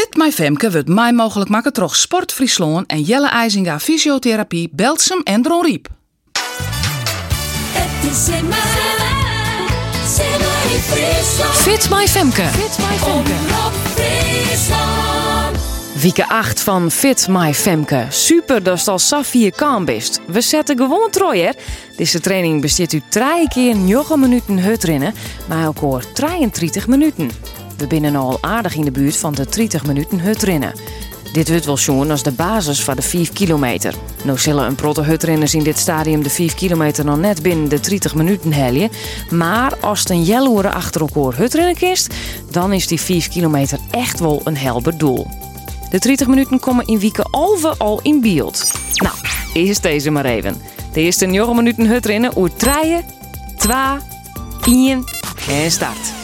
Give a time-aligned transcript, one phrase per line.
[0.00, 5.20] Fit My Femke wordt mij mogelijk maken door Sport Friesland en Jelle IJzinga Fysiotherapie, Belsum
[5.22, 5.88] en Dron Riep.
[7.72, 8.58] Het is in mij,
[10.06, 11.54] Simmer in Friesland.
[11.54, 12.48] Fit My Femke.
[15.94, 18.06] Wieke 8 van Fit My Femke.
[18.08, 20.20] Super dat je al Safie kan bist.
[20.26, 21.54] We zetten gewoon trooier.
[21.96, 25.14] Deze training bestaat u drie keer 9 minuten hutrennen,
[25.48, 27.30] maar elkaar 33 minuten.
[27.80, 30.72] We binnen al aardig in de buurt van de 30 minuten hutrennen.
[31.32, 33.94] Dit wordt wel schon als de basis van de 5 kilometer.
[34.24, 37.80] Nou zullen een protte hutrenners in dit stadium de 5 kilometer nog net binnen de
[37.80, 38.90] 30 minuten heljen.
[39.30, 42.14] Maar als het een jelloeren achter elkaar hutrennen kist,
[42.50, 45.26] dan is die 5 kilometer echt wel een helder doel.
[45.90, 48.70] De 30 minuten komen in Wieken overal in beeld.
[48.94, 49.14] Nou,
[49.52, 50.56] eerst deze maar even.
[50.92, 53.00] De eerste 9 minuten hutrennen oer 3,
[53.56, 53.74] 2,
[54.64, 55.04] 1
[55.48, 56.19] en start.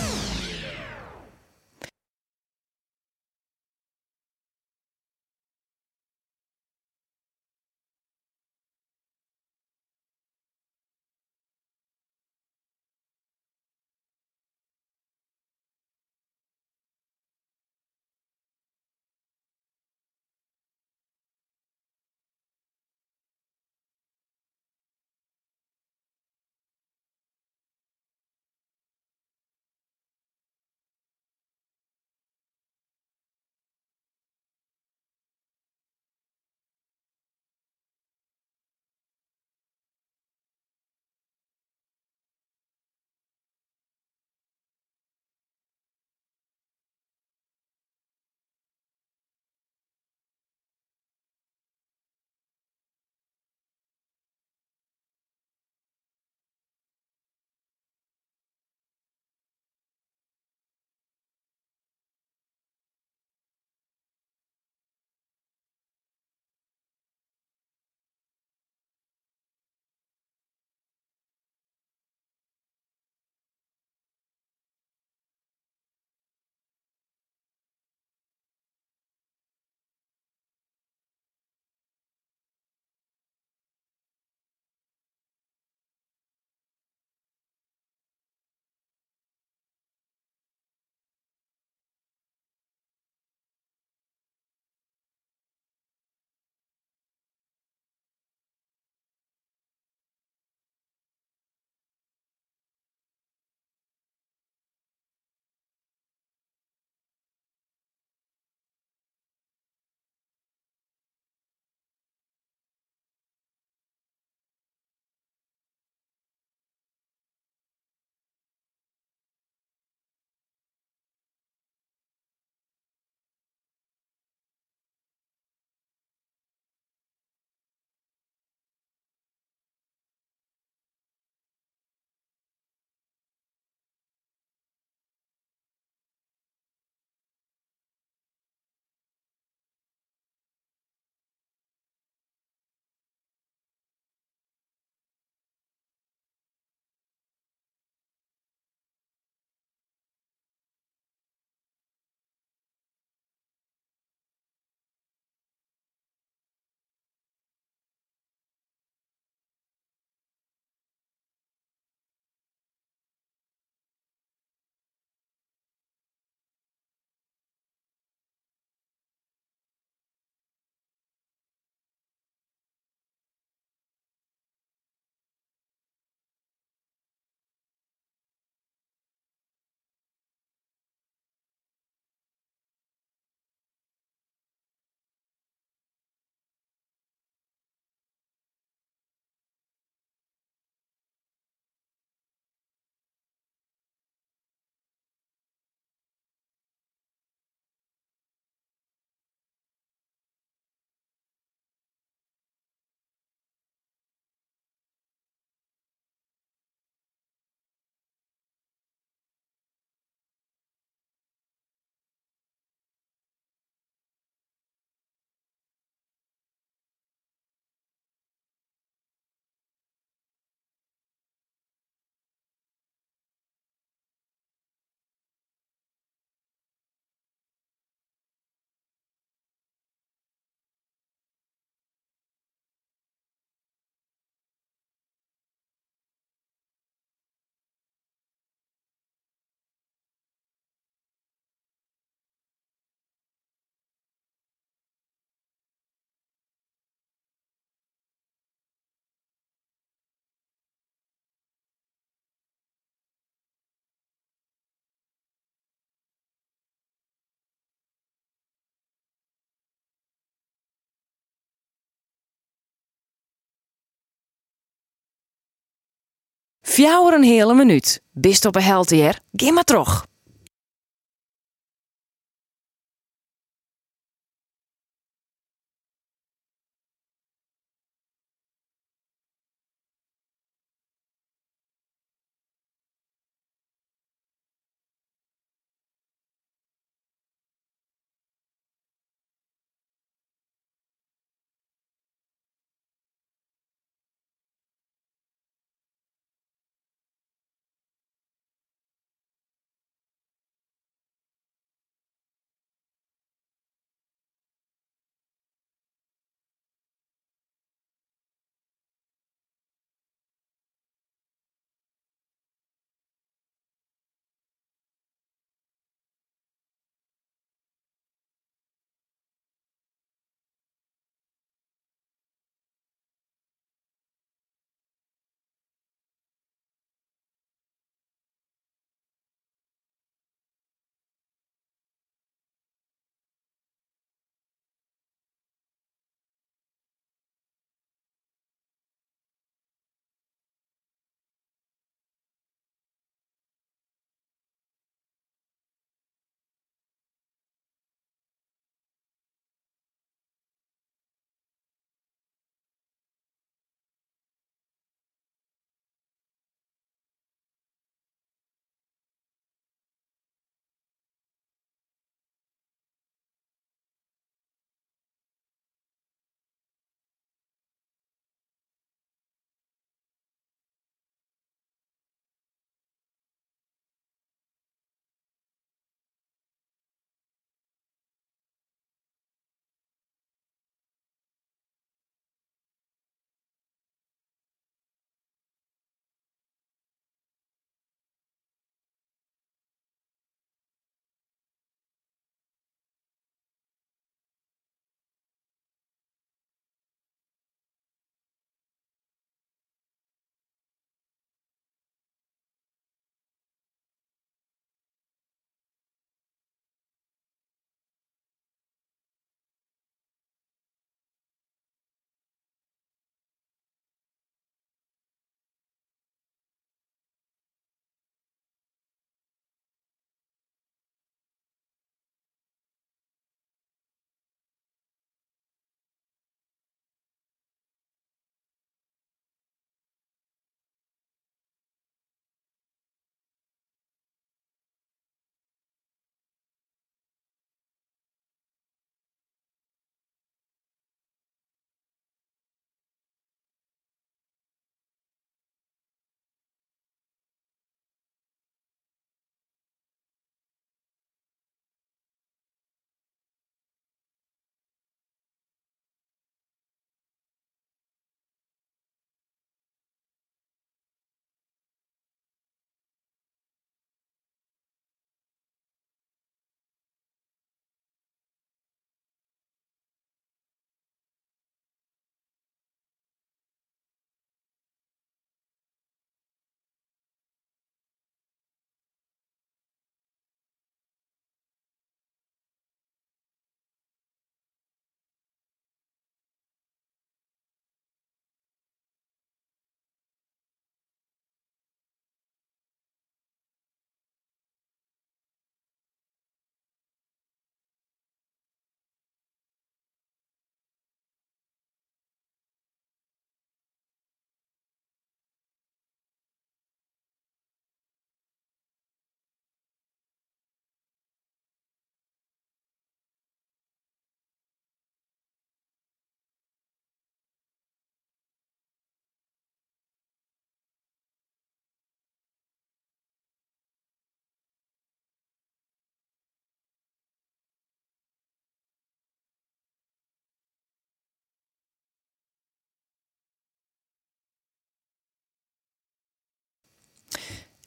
[266.77, 268.03] Fjouwer een hele minuut.
[268.13, 268.97] Bist op een helte
[269.33, 270.07] Ga maar terug.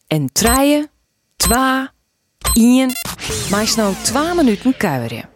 [0.10, 0.90] En treien,
[1.36, 1.94] twa,
[2.54, 2.90] ien,
[3.52, 5.30] maar nou 2 minuten kuieren.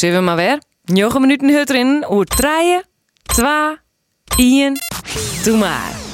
[0.00, 0.62] Zullen we maar weer?
[0.84, 2.04] 9 minuten hut erin.
[2.10, 2.80] Oer 3,
[3.22, 3.76] 2,
[4.36, 4.78] 1.
[5.44, 6.09] Doe maar.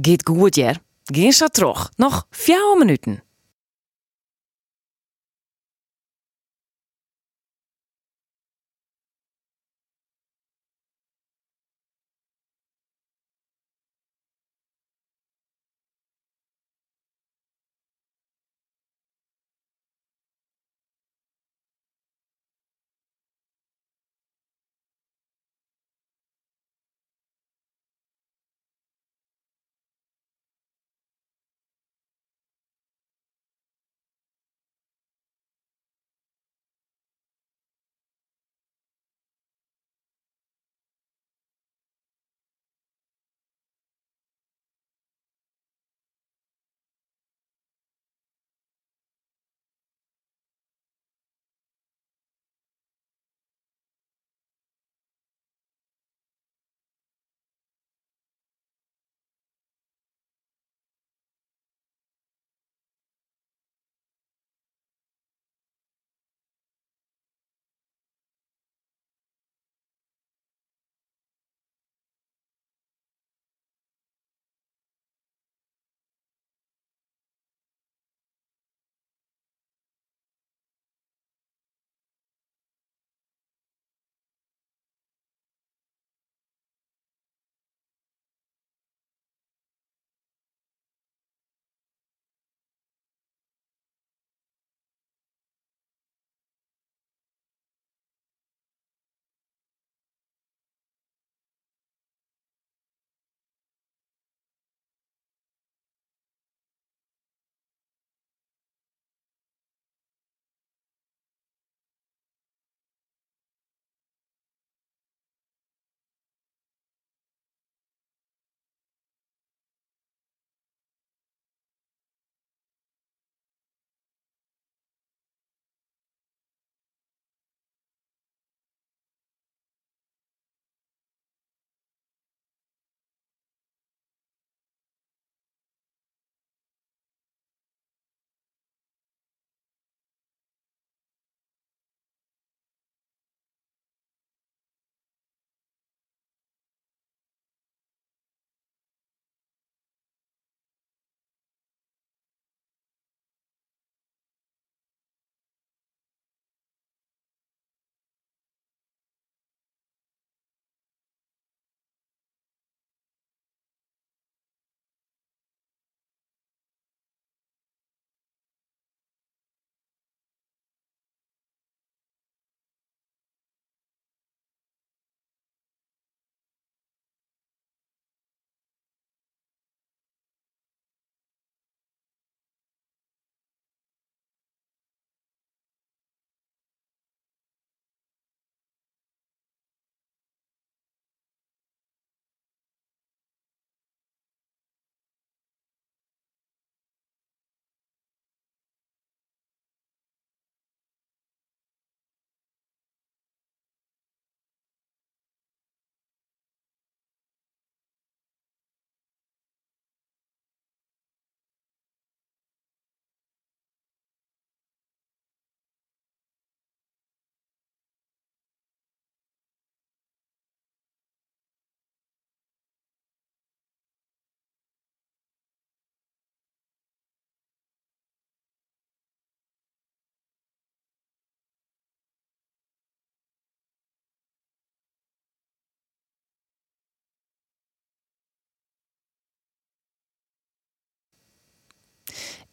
[0.00, 0.78] Giet goed, jer.
[1.04, 1.92] Geen zo terug.
[1.96, 3.23] Nog vier minuten.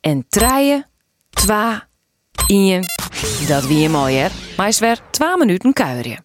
[0.01, 0.85] En treien,
[1.29, 1.87] twa,
[2.47, 2.83] ien.
[3.47, 4.27] Dat wie je mooi hè.
[4.57, 6.23] Maar is weer 2 minuten kuieren.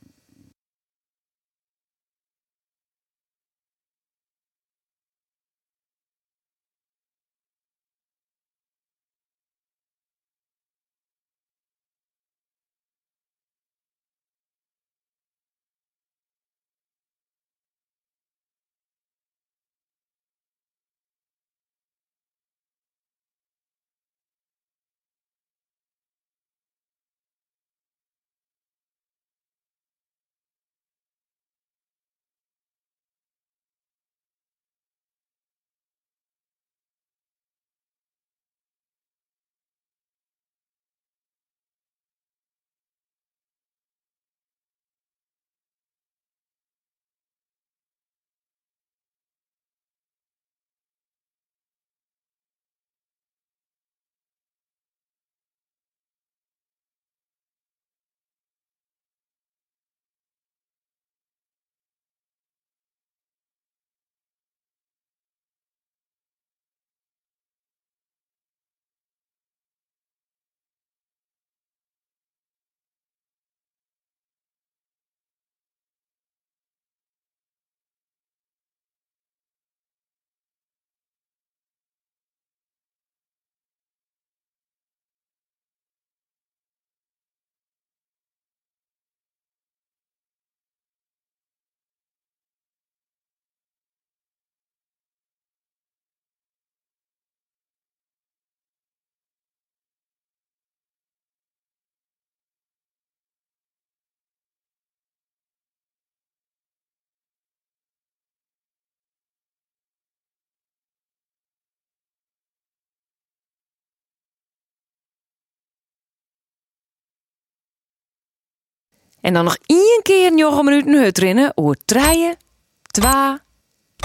[119.27, 121.53] En dan nog één keer 9 minuten hut rennen.
[121.55, 122.37] Oor treien,
[122.83, 123.41] twa,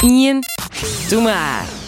[0.03, 0.39] ien.
[1.09, 1.80] Doe maar.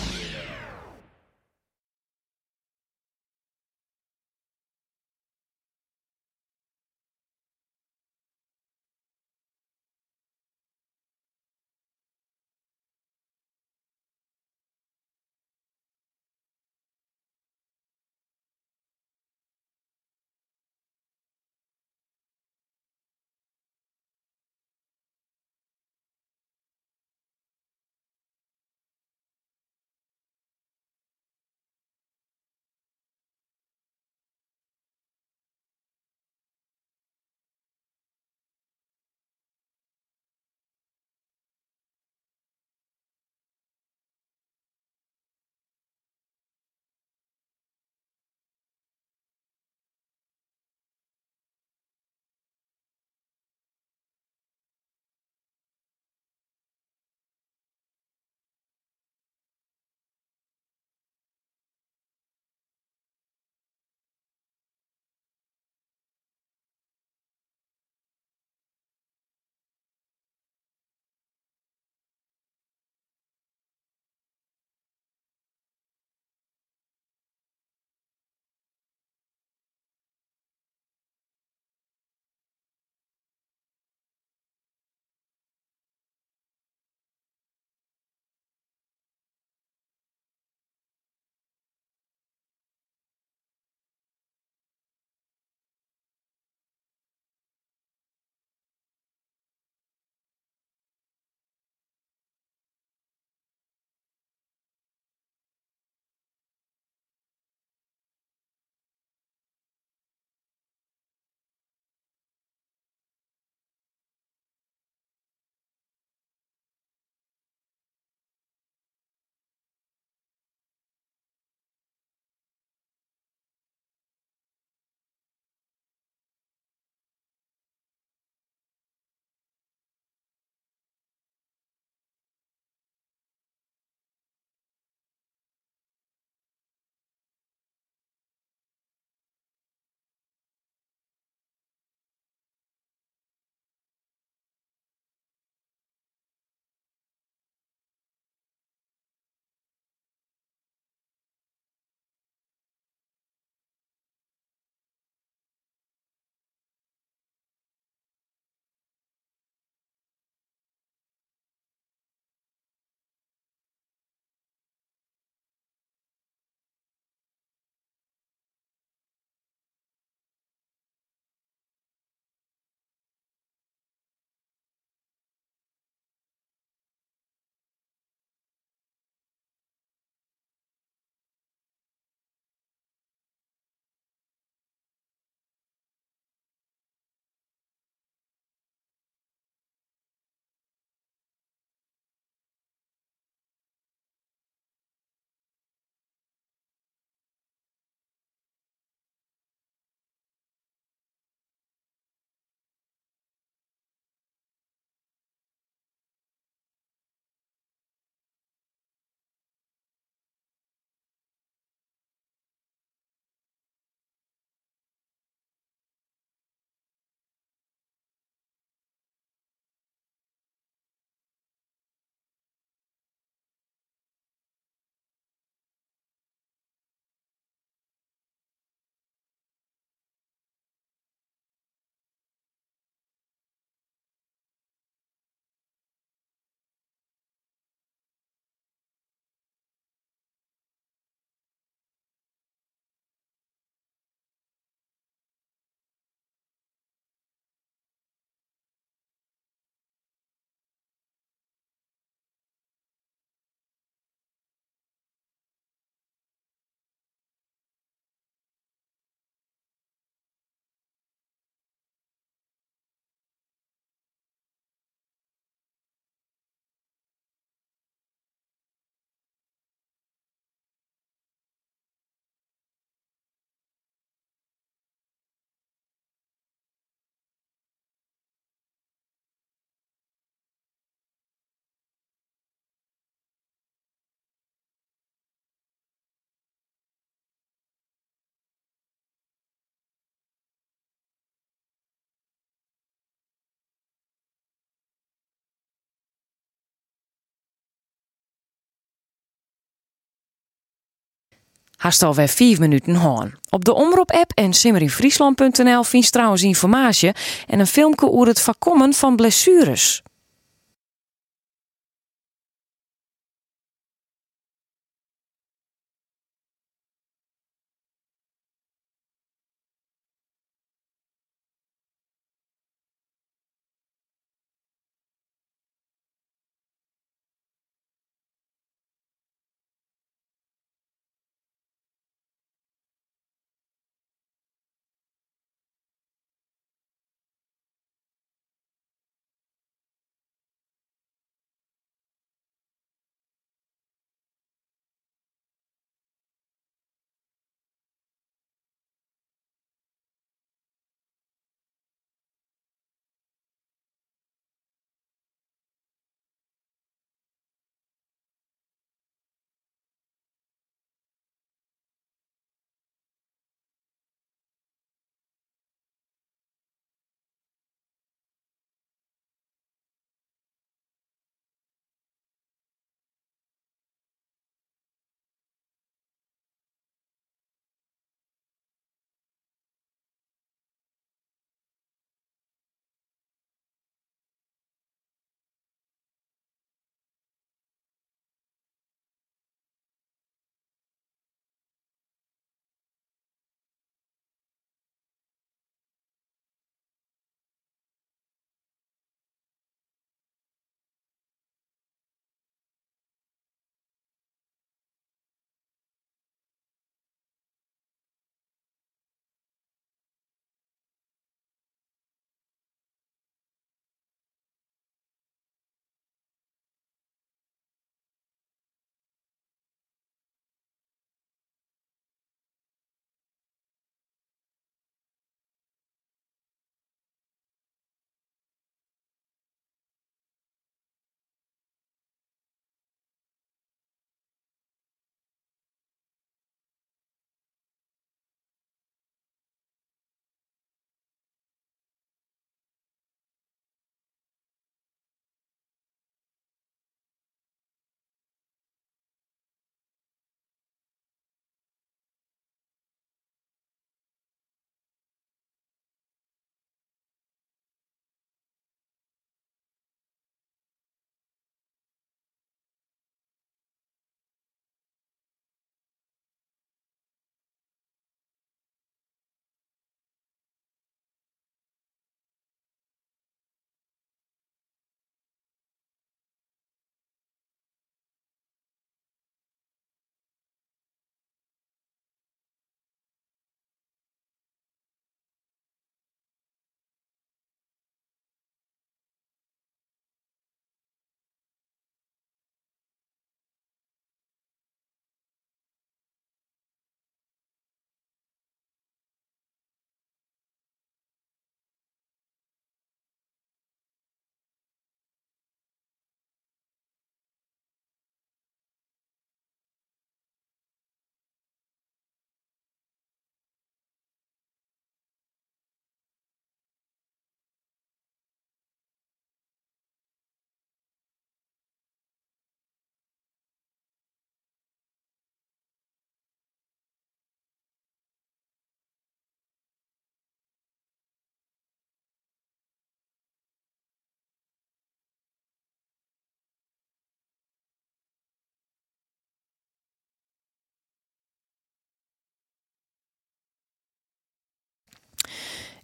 [301.84, 303.36] Haast alweer 5 minuten hoorn.
[303.50, 307.12] Op de Omroep-app en simmerinfriesland.nl vindt trouwens informatie
[307.48, 310.02] en een filmpje over het voorkomen van blessures.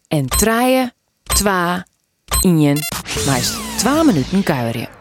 [0.10, 0.94] En traaien,
[1.24, 1.86] twa,
[2.42, 2.80] ien,
[3.26, 4.99] meest 2 minuten kuieren.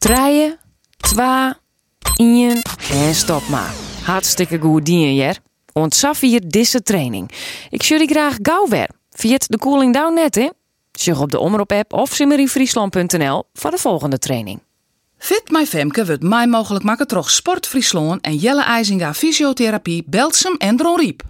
[0.00, 0.58] Treien,
[0.96, 1.58] twa,
[2.16, 3.74] ien en stop maar.
[4.02, 5.38] Hartstikke goed dien, jer.
[5.72, 7.30] Ontzaf hier deze training.
[7.70, 8.88] Ik jullie graag gauw weer.
[9.10, 10.48] Via de Cooling Down net, hè?
[10.92, 14.62] Zeg op de Omroep-app of simmeringfriesland.nl voor de volgende training.
[15.18, 20.54] Fit My Femke wordt mij mogelijk maken troch Sport Friesland en Jelle IJzinga Fysiotherapie Belsum
[20.56, 21.29] en Dron Riep.